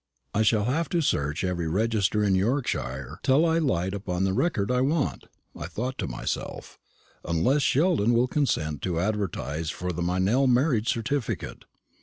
[0.33, 4.71] "I shall have to search every register in Yorkshire till I light upon the record
[4.71, 6.79] I want," I thought to myself,
[7.23, 11.65] "unless Sheldon will consent to advertise for the Meynell marriage certificate.